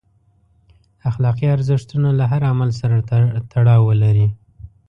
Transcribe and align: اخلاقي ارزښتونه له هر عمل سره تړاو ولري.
اخلاقي 1.09 1.47
ارزښتونه 1.55 2.09
له 2.19 2.25
هر 2.31 2.41
عمل 2.51 2.69
سره 2.81 2.95
تړاو 3.51 3.81
ولري. 3.89 4.27